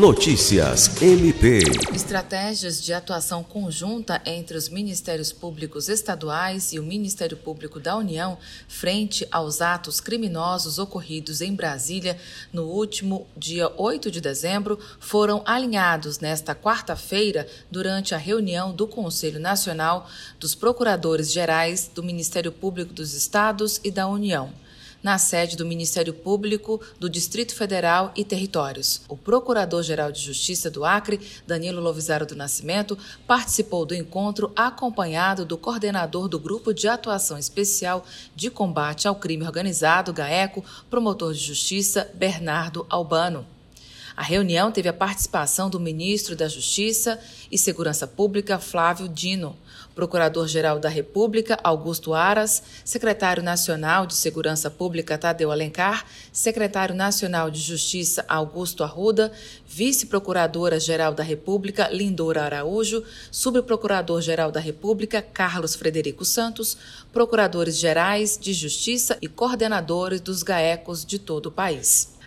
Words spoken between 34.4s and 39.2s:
acompanhado do coordenador do Grupo de Atuação Especial de Combate ao